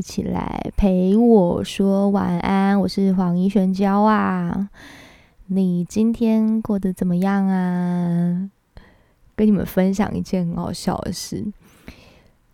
[0.00, 2.80] 一起来陪我说晚安。
[2.80, 4.70] 我是黄怡璇娇啊，
[5.48, 8.48] 你今天过得怎么样啊？
[9.36, 11.44] 跟你们分享一件很好笑的事，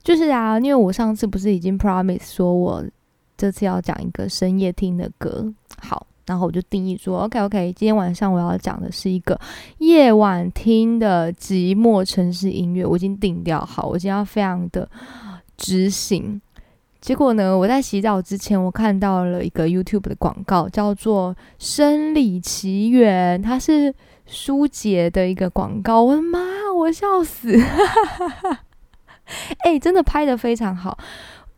[0.03, 2.85] 就是啊，因为我上次不是已经 promise 说我
[3.37, 6.05] 这次要讲一个深夜听的歌，好。
[6.27, 9.41] 然后我就定义说，OK OK，今天晚上我要讲的是一个
[9.79, 14.91] 夜晚听的寂寞城市音乐，我已经定调好，我今天要非常的
[15.57, 16.43] 执行。
[17.01, 23.95] 结果呢，我在洗澡之前，我看到了一个 YouTube 的广告，叫做《生理奇缘》，它是
[24.27, 26.03] 舒洁的一个广告。
[26.03, 26.39] 我的妈，
[26.77, 27.57] 我笑死！
[29.65, 30.99] 哎，真的拍的非常好，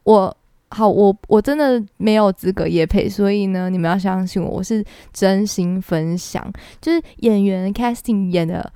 [0.04, 0.36] 我。
[0.70, 6.46] 好，我我真的没有资格夜配，所以呢，你们要相信我，我是真心分享。
[6.78, 8.70] 就是演员 casting 演的，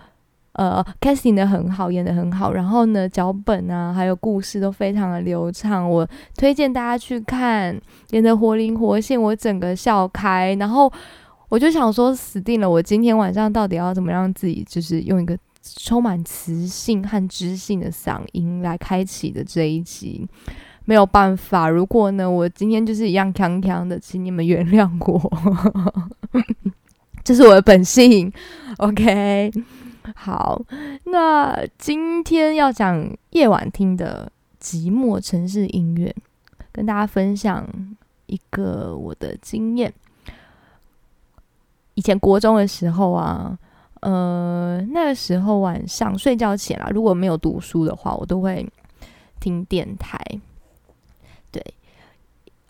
[0.55, 2.53] 呃，casting 的很好，演的很好。
[2.53, 10.55] 然后呢，脚本啊，还有故事都非常的流畅，我推荐大家去看，演的活灵活现，我整个笑开。
[10.61, 10.93] 然后
[11.49, 15.37] 我就想说，死定了，我今天晚上到底要怎么让自己，就是用一个
[15.79, 20.29] 充满磁性和知性的嗓音来开启的这一集。
[20.85, 25.33] 没有办法，如果呢，我今天就是一样强强的，请你们原谅我，
[27.23, 28.33] 这是我的本性。
[28.79, 29.49] OK，
[30.17, 30.61] 好，
[31.05, 36.15] 那今天要讲夜晚听的寂寞城市音乐，
[36.73, 37.69] 跟大家分享
[38.27, 39.93] 一个我的经验。
[41.95, 43.57] 以前国中的时候啊，
[44.01, 48.69] 呃，那个时候晚上睡觉前啊，如果没有读书的话，我都会
[49.39, 50.19] 听电台。
[51.51, 51.63] 对，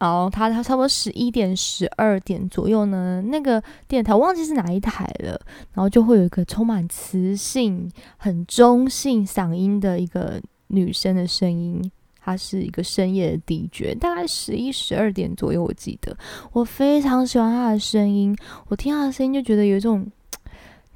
[0.02, 5.40] 然后他他差不多十一点十二点左右呢，那个电台我忘记是哪一台了，
[5.74, 11.80] 然后就会有一个充满磁性、很中性嗓音的一个女生的声音，
[12.20, 16.16] 她是一个深夜的 DJ，大概十一十二点左右，我记得。
[16.50, 18.36] 我非常喜欢她的声音，
[18.66, 20.04] 我听她的声音就觉得有一种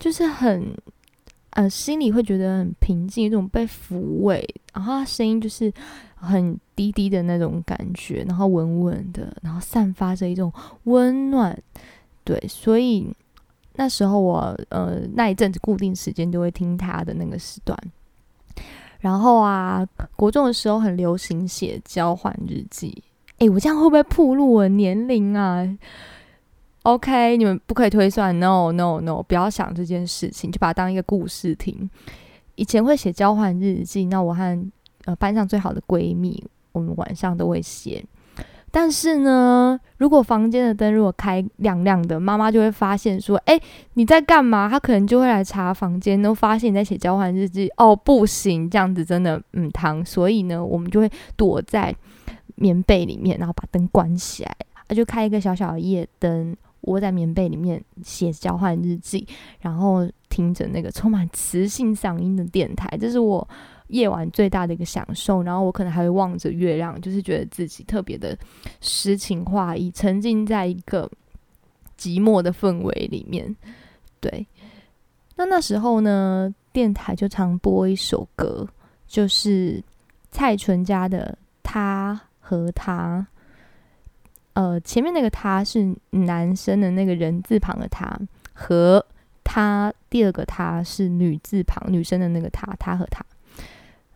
[0.01, 0.77] 就是很
[1.57, 5.71] 呃心里会觉得很平静，一种被抚慰，然后他声音就是。
[6.19, 10.51] 很低低的那种感觉，然后稳稳的，然后散发着一种
[10.85, 11.57] 温暖，
[12.25, 13.07] 对，所以
[13.75, 17.79] 那时候我呃那一阵子固定时间都会听他的那个时段。
[18.99, 23.05] 然后啊，国中的时候很流行写交换日记，
[23.39, 25.63] 诶，我这样会不会暴露我年龄啊
[26.87, 31.91] ？OK，你们不可以推算，No No No，不要想这件事情，就把它当一个故事听。
[32.55, 34.71] 以前会写交换日记，那我和
[35.05, 38.05] 呃，班上最好的闺蜜，我们晚上都会写。
[38.71, 43.59] 但是呢，如果房间的灯如果开亮亮的，妈妈就会发现说：“哎，
[43.95, 47.69] 你在干嘛？”她可能就会来查房间，都发现你在写交换日记。
[47.79, 50.05] 哦，不行，这样子真的嗯疼。
[50.05, 51.95] 所以呢，我们就会躲在
[52.55, 54.55] 棉被里面，然后把灯关起来，
[54.95, 56.55] 就开一个小小的夜灯，
[56.87, 59.25] 窝在棉被里面写交换日记，
[59.61, 62.99] 然后听着那个充满磁性嗓音的电台。
[62.99, 63.49] 这是我。
[63.89, 68.37] 夜晚最大的一个享受，然后我可能还会望着月亮，就是觉得自己特别的
[68.81, 71.09] 诗情画意，沉浸在一个
[71.97, 73.55] 寂寞的氛围里面。
[74.19, 74.45] 对，
[75.37, 78.67] 那那时候呢，电台就常播一首歌，
[79.07, 79.81] 就是
[80.33, 83.25] 蔡淳佳的《他和他》。
[84.57, 88.19] 呃，前面那个“他”是男生的那个人字旁的“他”，
[88.55, 89.05] 和
[89.45, 93.23] 他第二个“他”是女字旁女生的那个“他”，他和他。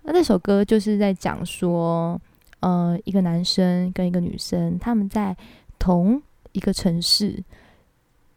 [0.03, 2.19] 那这首歌就是在讲说，
[2.61, 5.37] 呃，一个男生跟一个女生，他们在
[5.79, 7.45] 同一个城市，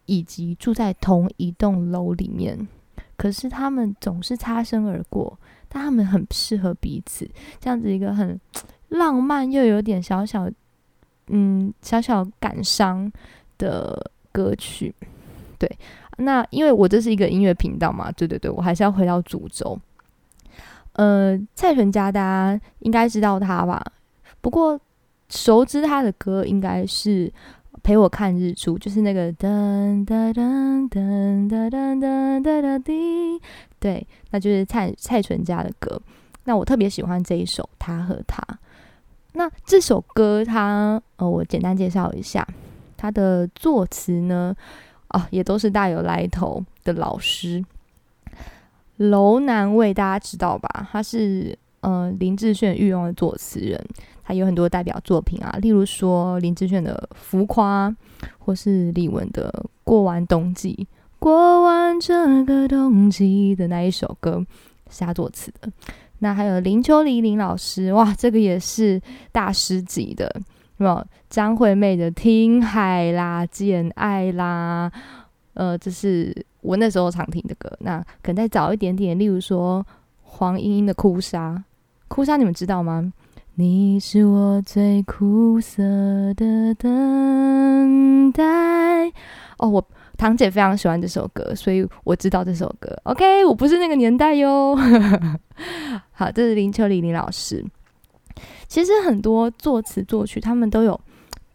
[0.04, 2.68] 以及住在同一栋楼里面，
[3.16, 5.38] 可是他们总是擦身而过，
[5.70, 7.26] 但他们很适合彼此，
[7.58, 8.38] 这样子一个很
[8.90, 10.50] 浪漫又有点小小，
[11.28, 13.10] 嗯，小小感伤
[13.58, 14.94] 的歌曲。
[15.58, 15.70] 对，
[16.18, 19.78] 那因为我这是一个音乐频道嘛，对对对，我还是要回到主轴。
[20.92, 23.82] 呃，蔡淳佳大家应该知道他吧？
[24.40, 24.78] 不过
[25.28, 27.26] 熟知他的歌应该是
[27.82, 33.40] 《陪我看日出》，就是那个噔噔噔噔噔噔噔噔滴，
[33.80, 36.00] 对，那就是蔡蔡淳佳的歌。
[36.44, 38.36] 那我特别喜欢这一首《他和他》。
[39.34, 42.46] 那这首歌，它呃，我简单介绍一下，
[42.96, 44.54] 它的作词呢，
[45.08, 47.64] 啊，也都是大有来头的老师。
[48.96, 50.88] 楼南卫大家知道吧？
[50.92, 53.84] 他是呃林志炫御用的作词人，
[54.22, 57.90] 他有很多代表作品啊，例如说林志炫的《浮夸》，
[58.38, 59.52] 或是李玟的
[59.82, 60.86] 《过完冬季》，
[61.18, 64.46] 过完这个冬季的那一首歌
[64.88, 65.68] 是他作词的。
[66.24, 68.98] 那还有林秋离林老师，哇，这个也是
[69.30, 70.34] 大师级的。
[70.78, 74.90] 那么张惠妹的《听海》啦，《简爱》啦，
[75.52, 77.70] 呃，这是我那时候常听的歌。
[77.80, 79.86] 那可能再早一点点，例如说
[80.22, 81.50] 黄莺莺的《哭砂》，
[82.08, 83.12] 《哭砂》你们知道吗？
[83.56, 85.82] 你是我最苦涩
[86.34, 89.12] 的等待。
[89.58, 92.96] 哦，我堂姐非常喜欢这首歌，所以我知道这首歌。
[93.04, 94.76] OK，我不是那个年代哟。
[96.12, 97.64] 好，这是林秋离林老师。
[98.66, 100.98] 其实很多作词作曲，他们都有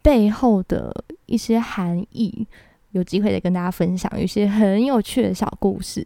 [0.01, 0.93] 背后的
[1.25, 2.47] 一些含义，
[2.91, 6.05] 有机会再跟大家分享，有一些很有趣的小故事。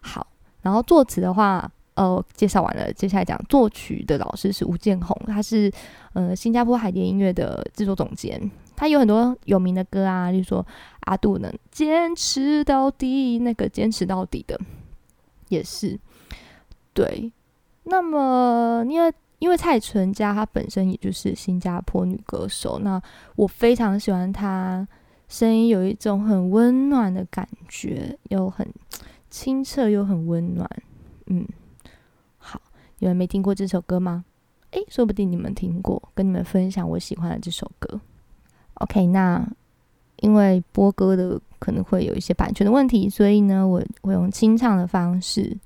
[0.00, 0.26] 好，
[0.62, 1.70] 然后作词的话。
[1.96, 5.72] 呃，介绍完了，接下来讲作曲的老师是吴建宏，他是
[6.12, 8.38] 呃新加坡海蝶音乐的制作总监，
[8.76, 10.64] 他有很多有名的歌啊，例如说
[11.00, 14.60] 阿杜能坚持到底，那个坚持到底的
[15.48, 15.98] 也是
[16.92, 17.32] 对。
[17.84, 23.00] 那么因为因为蔡淳佳她本身也就是新加坡女歌手，那
[23.34, 24.86] 我非常喜欢她
[25.28, 28.68] 声音，有一种很温暖的感觉，又很
[29.30, 30.70] 清澈又很温暖，
[31.26, 31.46] 嗯。
[32.98, 34.24] 有人没听过这首歌吗？
[34.70, 38.00] 诶，说不定你们听过，跟你们分享我喜欢的这首歌。
[38.76, 39.46] OK，那
[40.20, 45.56] 因为播歌的可能会有一些版权的问题，所以呢，我会用清唱的方式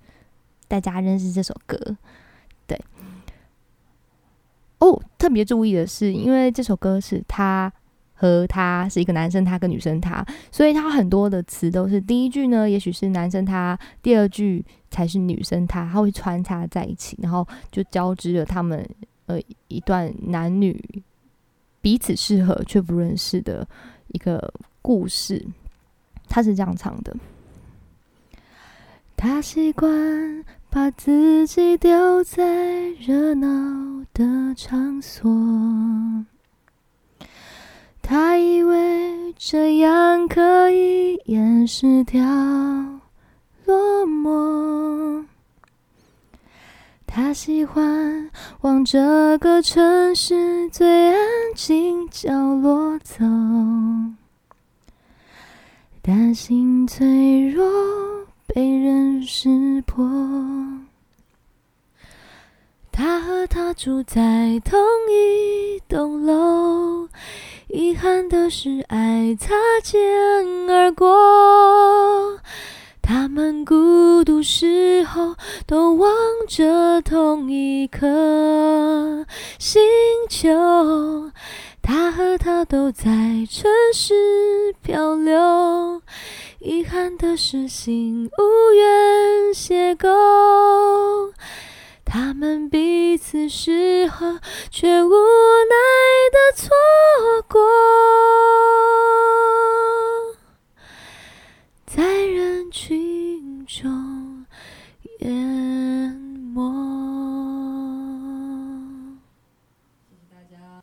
[0.69, 1.79] 大家认识这首歌。
[2.67, 2.81] 对，
[4.79, 7.73] 哦，特别注意的是，因为这首歌是他。
[8.23, 10.23] 和他是一个男生，他跟女生他，
[10.53, 18.87] 所以他很多的词都是第一句呢，也许是男生他，第二句才是女生他，他会穿插在一起，然后就交织了他们
[19.25, 20.79] 呃一段男女
[21.81, 23.67] 彼此适合却不认识的
[24.09, 25.47] 一个故事。
[26.29, 27.17] 他是这样唱的：
[29.17, 35.29] 他习惯把自己丢在热闹的场所。
[38.03, 42.21] 他以为这样可以掩饰掉
[43.65, 45.25] 落寞。
[47.13, 48.31] 他喜欢
[48.61, 51.19] 往这个城市最安
[51.57, 53.25] 静角落走，
[56.01, 57.69] 担心脆弱
[58.47, 60.09] 被人识破。
[62.93, 64.79] 他和她住在同
[65.11, 67.09] 一栋楼。
[67.67, 70.01] 遗憾的是，爱擦肩
[70.69, 71.60] 而过。
[73.41, 75.35] 他们孤独时候，
[75.67, 76.13] 都望
[76.47, 79.25] 着同一颗
[79.59, 79.81] 星
[80.29, 81.33] 球。
[81.81, 83.07] 他和她都在
[83.51, 86.03] 城市漂流。
[86.59, 91.33] 遗憾的是，心无缘邂逅。
[92.05, 94.39] 他们彼此适合，
[94.71, 95.75] 却无奈
[96.31, 96.69] 的错
[97.49, 97.59] 过，
[101.93, 104.47] 在人群中
[105.19, 106.15] 淹
[106.55, 106.63] 没。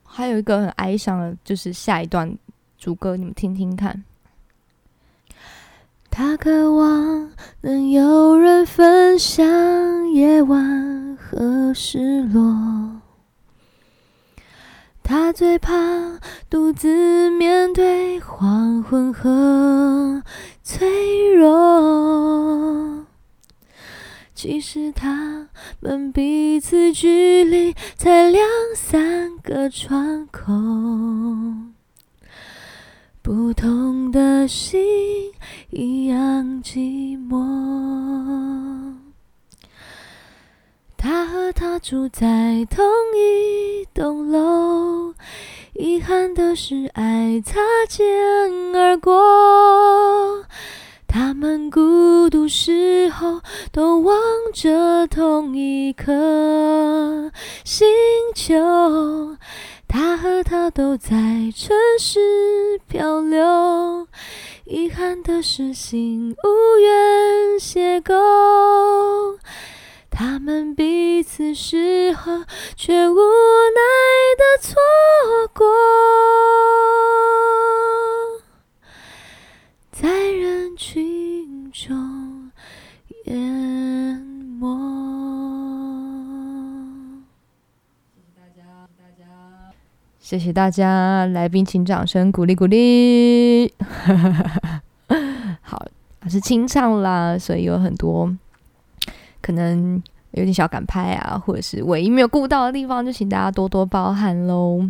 [0.03, 2.37] 还有一个很哀伤的，就是下一段
[2.77, 4.03] 主歌，你们听听看。
[6.09, 9.45] 他渴望能有人分享
[10.09, 12.96] 夜晚和失落，
[15.07, 20.21] 他最怕独自面对黄昏和
[20.63, 23.05] 脆弱。
[24.35, 25.47] 其实他
[25.79, 28.45] 们彼此距离才两
[28.75, 30.51] 三个窗口。
[33.21, 35.31] 不同的心
[35.69, 38.93] 一样寂寞。
[40.97, 42.83] 他和她住在同
[43.15, 43.66] 一
[43.97, 45.15] 栋楼，
[45.73, 47.55] 遗憾的是爱擦
[47.89, 48.05] 肩
[48.75, 50.45] 而过。
[51.07, 54.15] 他们孤独时候都望
[54.53, 57.31] 着同一颗
[57.65, 57.87] 星
[58.35, 59.35] 球。
[59.87, 61.17] 他和她都在
[61.55, 64.07] 城市漂流，
[64.65, 69.39] 遗憾的是心无缘邂逅。
[70.19, 72.43] 他们彼此适合，
[72.75, 73.79] 却无奈
[74.35, 74.75] 的错
[75.53, 75.63] 过，
[79.91, 82.51] 在人群中
[83.25, 84.19] 淹
[84.59, 84.67] 没。
[90.17, 93.71] 谢谢大家，来宾请掌声鼓励鼓励。
[95.61, 95.85] 好，
[96.27, 98.35] 是清唱啦，所以有很多
[99.47, 104.85] 可能有点小赶拍啊，或者是唯一没有顾到的地方，就请大家多多包涵喽。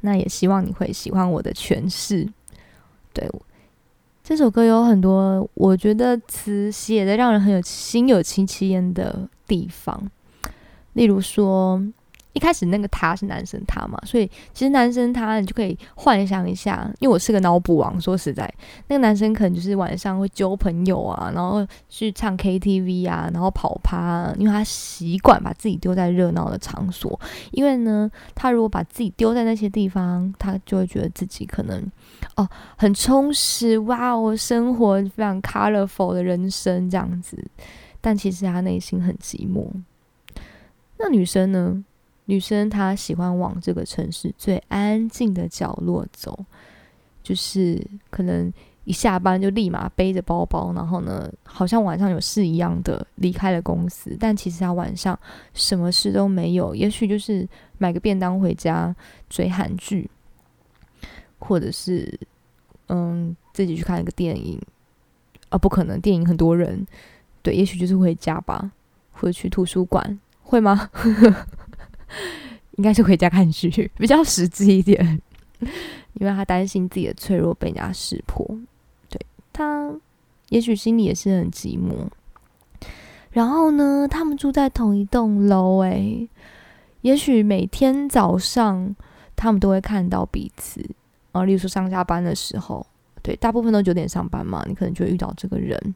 [0.00, 2.28] 那也希望你会喜欢我的诠释。
[3.12, 3.30] 对，
[4.24, 10.10] 这首歌有很多我觉得词写的让人很有心有戚戚焉的地方，
[10.94, 11.80] 例如说。
[12.34, 18.52] 一开始那个他是男生他嘛，所以其实男生他你就可以幻想一下，因为我是个脑补王，说实在，
[18.88, 27.18] 那个男生可能就是晚上会揪朋友啊，然后去唱 KTV 啊，然后跑趴，因为他习惯把自己丢在热闹的场所，
[27.52, 31.88] 因为呢，他如果把自己丢在那些地方，他就会觉得自己可能
[32.34, 37.42] 哦很充实，哇，我生活非常 colorful 的人生这样子，
[38.00, 39.70] 但其实他内心很寂寞。
[40.98, 41.84] 那女生呢？
[42.26, 46.38] 女生她喜欢往这个城市最安静的角落走，
[47.22, 48.52] 就是可能
[48.84, 54.16] 一下班就立马背着包包，然后呢，好像晚上有事一样的离开了公司。
[54.18, 55.18] 但其实她晚上
[55.52, 58.94] 什么事都没有，也许就是买个便当回家
[59.28, 60.10] 追韩剧，
[61.38, 62.18] 或者是
[62.88, 64.60] 嗯自己去看一个电影
[65.48, 66.86] 啊，不可能，电影很多人，
[67.42, 68.70] 对，也许就是回家吧，
[69.12, 70.90] 或者去图书馆，会吗？
[72.76, 75.20] 应该是回家看剧 比较实际一点，
[76.14, 78.44] 因为他担心自己的脆弱被人家识破。
[79.08, 79.20] 对
[79.52, 79.92] 他，
[80.48, 82.08] 也许心里也是很寂寞。
[83.30, 86.28] 然后呢，他们住在同一栋楼，诶，
[87.00, 88.94] 也许每天早上
[89.34, 90.84] 他们都会看到彼此
[91.32, 92.86] 啊，例如说上下班的时候，
[93.22, 95.94] 对，大部分都九点上班嘛，你可能就会遇到这个人，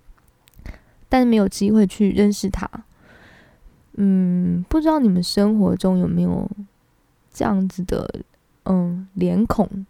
[1.08, 2.68] 但是没有机会去认识他。
[4.00, 6.48] 嗯，不知道你们生活中有没有
[7.32, 8.20] 这样子的
[8.62, 9.84] 嗯脸孔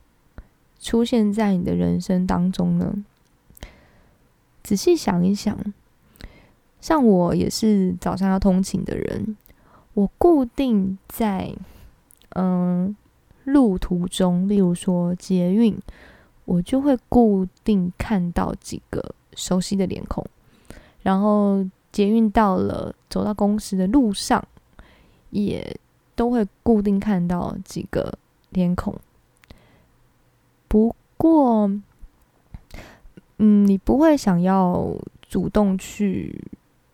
[0.80, 3.04] 出现在你的人生当中呢？
[4.62, 5.58] 仔细想一想，
[6.80, 9.36] 像我也是早上要通勤的人，
[9.92, 11.54] 我固定在
[12.30, 12.96] 嗯
[13.44, 15.78] 路途中，例如说捷运，
[16.46, 20.24] 我就会固定看到几个熟悉的脸孔，
[21.02, 21.62] 然后。
[21.90, 24.42] 捷运到了，走到公司的路上，
[25.30, 25.76] 也
[26.14, 28.12] 都会固定看到几个
[28.50, 28.94] 脸孔。
[30.68, 31.70] 不过，
[33.38, 36.40] 嗯，你不会想要主动去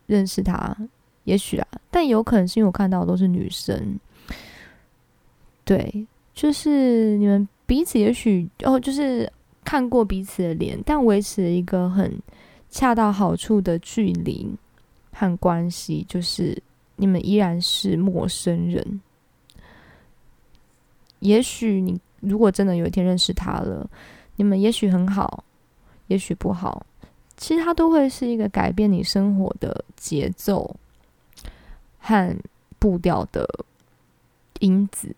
[0.06, 0.76] 认识他，
[1.24, 3.98] 也许啊，但有可能是因为我看到的都是女生。
[5.64, 9.30] 对，就是你们彼此也许哦，就是
[9.64, 12.16] 看过彼此的脸，但维持一个很
[12.70, 14.54] 恰到好处的距离。
[15.14, 16.60] 和关系就是
[16.96, 19.00] 你们依然是陌生人。
[21.20, 23.88] 也许你如果真的有一天认识他了，
[24.36, 25.44] 你们也许很好，
[26.08, 26.84] 也许不好，
[27.36, 30.76] 其实他都会是一个改变你生活的节奏
[31.98, 32.36] 和
[32.78, 33.48] 步调的
[34.58, 35.14] 因子。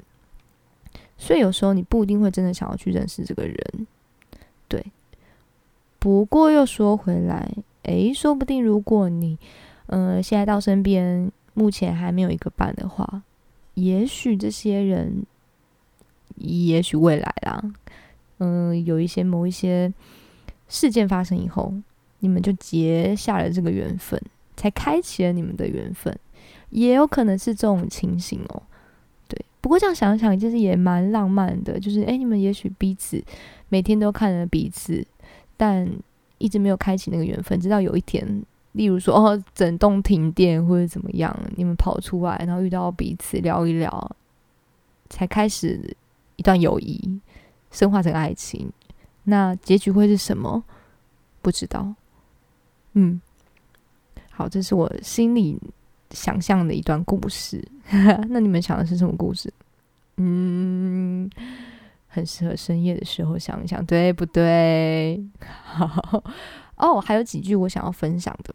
[1.16, 3.86] 所以有时候你不一定会真的想要去认识这个人，
[4.68, 4.84] 对。
[5.98, 7.50] 不过又说回来，
[7.84, 9.38] 诶，说不定如果你。
[9.86, 13.22] 嗯，现在到身边，目前还没有一个伴的话，
[13.74, 15.24] 也许这些人，
[16.36, 17.62] 也许未来啦，
[18.38, 19.92] 嗯，有一些某一些
[20.68, 21.72] 事件发生以后，
[22.18, 24.20] 你们就结下了这个缘分，
[24.56, 26.18] 才开启了你们的缘分，
[26.70, 28.62] 也有可能是这种情形哦。
[29.28, 33.22] 对，不过这样想想，其实也蛮浪漫的，就是哎，你们也许彼此
[33.68, 35.06] 每天都看着彼此，
[35.56, 35.88] 但
[36.38, 38.42] 一直没有开启那个缘分，直到有一天。
[38.76, 44.16] 例如说，哦，整栋停电或者怎么样，你们跑出来，然后遇到彼此聊一聊，
[45.08, 45.96] 才开始
[46.36, 47.18] 一段友谊，
[47.70, 48.70] 升华成爱情。
[49.24, 50.62] 那结局会是什么？
[51.40, 51.94] 不知道。
[52.92, 53.20] 嗯，
[54.30, 55.58] 好，这是我心里
[56.10, 57.66] 想象的一段故事。
[58.28, 59.52] 那你们想的是什么故事？
[60.18, 61.30] 嗯，
[62.16, 65.22] 很适合深夜的时候想一想，对不对？
[65.64, 66.24] 好。
[66.76, 68.54] 哦，还有几句我想要分享的。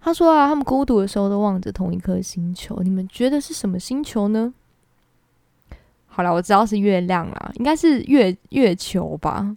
[0.00, 4.54] 他说啊，他们孤独的时候都望着同一颗星球，你们觉得是什么星球呢？
[6.06, 9.56] 好了，我知道是月亮啦，应该是月月球吧。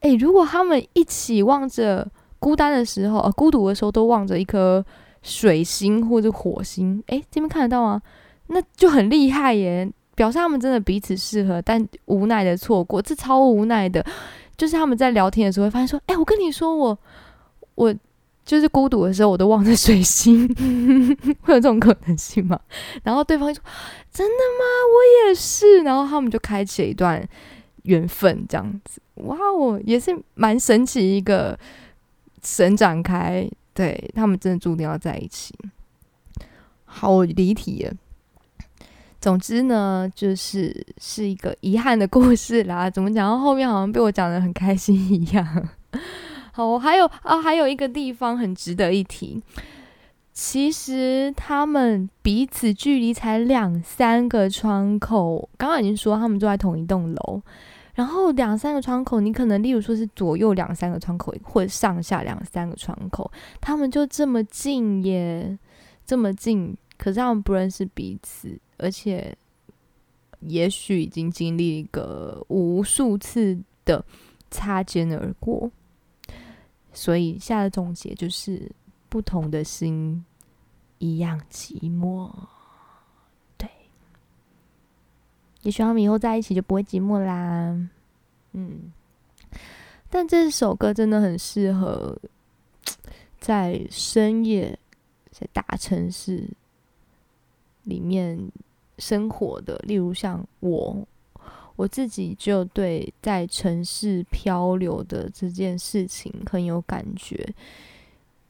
[0.00, 4.84] 诶，如果他们一起望着孤单的时候，呃，孤独的时候都望着一颗
[5.22, 8.02] 水星或者火星，诶，这边看得到吗？
[8.48, 9.88] 那就很厉害耶，
[10.20, 14.04] 表示他们真的彼此适合，但无奈的错过，这超无奈的。
[14.54, 16.98] 就是他们在聊天的时候会发现说：“哎，我跟你说，我
[17.74, 17.94] 我
[18.44, 20.46] 就是孤独的时候，我都望着水星，
[21.40, 22.60] 会有这种可能性吗？”
[23.02, 23.64] 然后对方说
[24.12, 24.64] ：“真的吗？
[24.92, 27.26] 我也是。”然后他们就开启了一段
[27.84, 29.00] 缘分，这样子。
[29.14, 31.58] 哇哦，也是蛮神奇一个
[32.44, 35.54] 神展开，对他们真的注定要在一起。
[36.84, 37.94] 好离题了。
[39.20, 42.88] 总之呢，就是是一个遗憾的故事啦。
[42.90, 45.68] 怎么讲到后面好像被我讲的很开心一样。
[46.52, 49.42] 好，还有啊，还有一个地方很值得一提。
[50.32, 57.42] 其实他们彼此距离才两三个窗口，刚刚已经说他们住在同一栋楼，
[57.94, 65.58] 然后两三个窗口，你可能例如说是左右两三个窗口，或者上下两三个窗口，他们就这么近耶，
[66.06, 69.36] 这么近，可是他们不认识彼此，而且
[70.40, 74.04] 也许已经经历一个无数次的
[74.50, 75.70] 擦肩而过。
[76.92, 78.72] 所以下的总结就是：
[79.08, 80.24] 不同的心
[80.98, 82.28] 一样寂寞。
[83.56, 83.68] 对，
[85.62, 87.88] 也许他们以后在一起就不会寂寞啦。
[88.52, 88.92] 嗯，
[90.08, 92.18] 但这首歌真的很适合
[93.38, 94.76] 在深夜
[95.30, 96.50] 在大城市
[97.84, 98.50] 里面
[99.00, 101.04] 生活的，例如像我。
[101.76, 107.54] 我自己就对在城市漂流的这件事情很有感觉，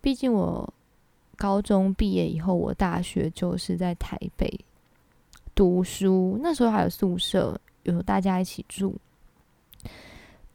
[0.01, 0.75] 毕竟我
[1.37, 4.53] 高中毕业以后，我大学就是在台北
[5.55, 8.97] 读书，那时候还有宿舍，有大家一起住。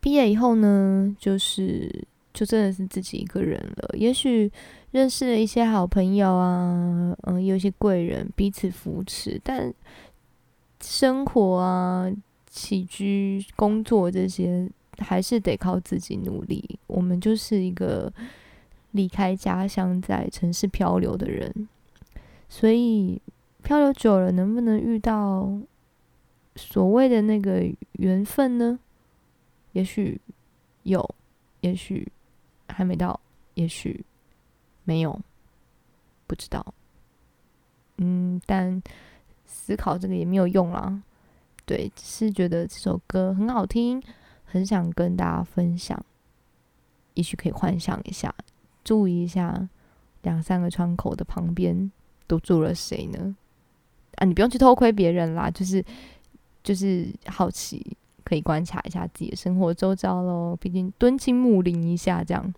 [0.02, 3.98] 毕业以后呢，就是就真的是自己一个人了。
[3.98, 4.52] 也许
[4.92, 9.74] 认识了一些好朋友啊，嗯，有一些贵人彼此扶持，但
[10.80, 12.12] 生活啊。
[12.58, 16.80] 起居、工作这些还是得靠自己努力。
[16.88, 18.10] 我们就是一个
[18.92, 21.68] 离开家乡，在城市漂流的人，
[22.48, 23.22] 所以
[23.62, 25.52] 漂流久了，能不能遇到
[26.56, 28.80] 所谓的那个缘分呢？
[29.74, 30.22] 也许
[30.84, 31.14] 有，
[31.60, 32.08] 也许
[32.68, 33.20] 还没到，
[33.54, 34.04] 也许
[34.84, 35.20] 没有，
[36.28, 36.66] 不知道。
[37.98, 38.82] 嗯，但
[39.46, 41.02] 思考这个也没有用啦。
[41.66, 44.02] 对，只是觉得这首歌很好听，
[44.44, 46.04] 很想跟大家分享。
[47.14, 48.34] 也许可以幻想一下，
[48.84, 49.70] 注意一下
[50.24, 51.92] 两三个窗口的旁边
[52.28, 53.36] 都住了谁呢？
[54.16, 55.84] 啊，你不用去偷窥别人啦，就是
[56.62, 60.58] 就是好奇，可以观察一下自己的生活周遭喽。
[60.60, 62.54] 毕竟敦亲睦邻一下，这样。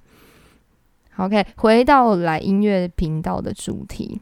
[1.17, 4.19] OK，回到来音乐频道的主题，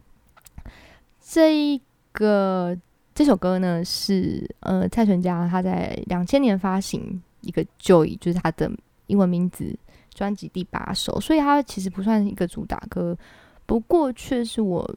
[1.22, 1.82] 这一
[2.12, 2.78] 个。
[3.18, 8.70] 这首歌呢是呃蔡淳佳他在两千年发行一个 Joy，就是他的
[9.08, 9.74] 英文名字
[10.14, 13.18] 专辑第八首，所以它其实不算一个主打歌，
[13.66, 14.96] 不过却是我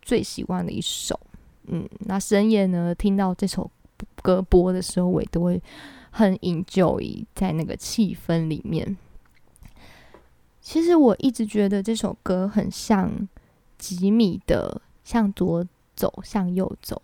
[0.00, 1.18] 最喜欢的一首。
[1.66, 3.68] 嗯，那深夜呢听到这首
[4.22, 5.62] 歌播的时候，我也都会
[6.10, 8.96] 很 enjoy 在那个气氛里面。
[10.60, 13.28] 其实我一直觉得这首歌很像
[13.78, 15.64] 吉米的《向左
[15.96, 17.00] 走，向右走》。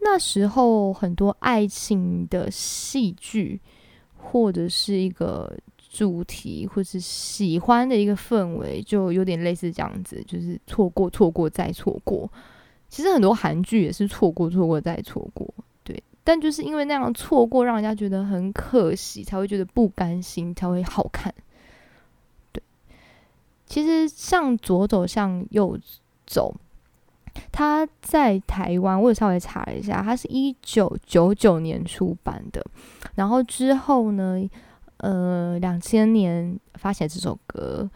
[0.00, 3.60] 那时候很多爱情的戏剧，
[4.16, 5.56] 或者是一个
[5.90, 12.30] 主题，或是喜欢的一个氛围，就有点类似这样子，就是错过、错过再错过。
[12.88, 15.46] 其实很多韩剧也是错过、错过再错过，
[16.28, 21.32] 但就是因为那样错过，让人家觉得很可惜，才会觉得不甘心，才会好看。
[22.52, 22.62] 对，
[23.64, 25.78] 其实向左走，向右
[26.26, 26.54] 走。
[27.50, 32.62] 他在台湾，我也稍微查了一下，他是一九九九年出版的，
[33.14, 34.46] 然后之后呢，
[34.98, 37.88] 呃，两千年发行这首歌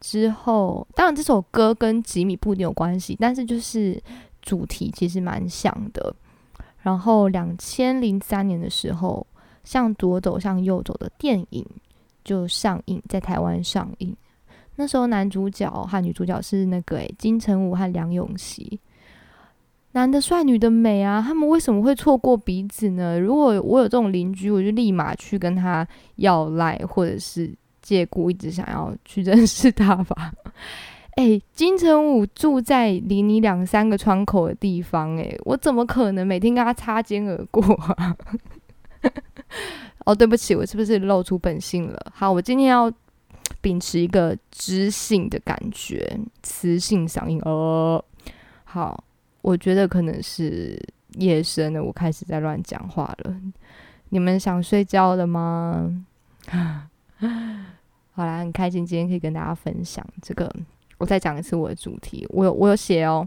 [0.00, 3.98] 之后，当然这首歌跟吉米不一定有关系，但是就是
[4.42, 6.14] 主题其实蛮像的。
[6.82, 9.26] 然后两千零三年的时候，
[9.64, 11.64] 向左走向右走的电影
[12.24, 14.16] 就上映在台湾上映。
[14.76, 18.80] 那时候男主角和女主角是那个诶金城武和梁咏琪，
[19.92, 21.20] 男的帅，女的美啊！
[21.20, 23.20] 他们为什么会错过彼此呢？
[23.20, 30.32] 如果我有这种邻居，我就立马去跟他要赖，或者是借故一直想要去认识他吧。
[31.16, 38.16] 哎，金城武住在离你两三个窗口的地方，哎，我怎么可能每天跟他擦肩而过啊？
[40.06, 42.12] 哦，对不起，我是不是露出本性了？
[42.14, 42.92] 好，我今天要。
[43.62, 48.02] 秉持一个知性的感觉，磁性嗓音哦。
[48.64, 49.04] 好，
[49.42, 50.80] 我觉得可能是
[51.16, 53.36] 夜深了，我开始在乱讲话了。
[54.08, 56.04] 你们想睡觉了吗？
[58.12, 60.50] 好啦，很开心今天可以跟大家分享这个。
[61.00, 63.26] 我再讲一次我的主题，我有我有写哦，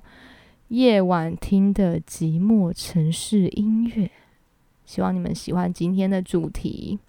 [0.67, 4.09] 夜晚听的寂寞城市音乐。
[4.86, 6.99] 希望你们喜欢今天的主题。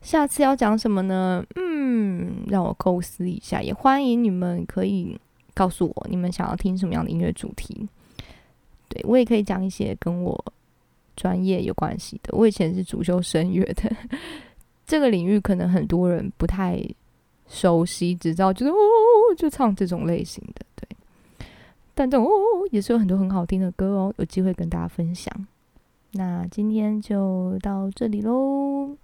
[0.00, 1.44] 下次要讲什么呢？
[1.54, 3.62] 嗯，让我构思一下。
[3.62, 5.16] 也欢迎你们可以
[5.54, 7.88] 告诉我，你们想要听什么样的音乐主题。
[8.88, 10.44] 对我也可以讲一些跟我
[11.14, 12.36] 专业有关系的。
[12.36, 13.94] 我以前是主修声乐的，
[14.84, 16.82] 这个领域可能很多人不太
[17.46, 18.76] 熟悉，只知道就是哦，
[19.34, 20.88] 就唱这种类型的，对。
[21.94, 22.30] 但这种哦，
[22.70, 25.46] 也是有很多很好听的歌哦，有机会跟大家分享。
[26.12, 28.96] 那今天就到这里喽，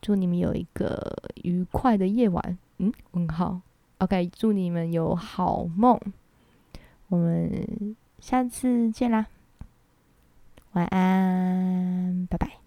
[0.00, 2.58] 祝你们有一个愉快的夜晚。
[2.78, 3.60] 嗯，问号。
[3.98, 5.98] OK，祝你们有好梦。
[7.08, 9.26] 我们下次见啦，
[10.72, 12.63] 晚安，拜拜。